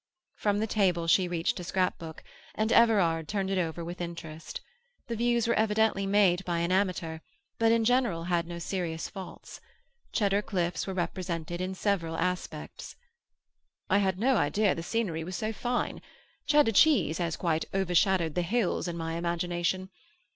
[0.33, 2.23] From the table she reached a scrapbook,
[2.55, 4.59] and Everard turned it over with interest.
[5.05, 7.19] The views were evidently made by an amateur,
[7.59, 9.61] but in general had no serious faults.
[10.11, 12.95] Cheddar cliffs were represented in several aspects.
[13.91, 16.01] "I had no idea the scenery was so fine.
[16.47, 19.91] Cheddar cheese has quite overshadowed the hills in my imagination.